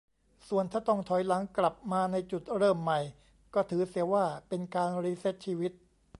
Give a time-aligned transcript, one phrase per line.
[0.47, 2.99] ส่วนถ้าต้องถอยหลังกลับมาในจุดเริ่มใหม่
[3.53, 5.71] ก็ถือเสียว่าเป็นการรีเซตชีวิต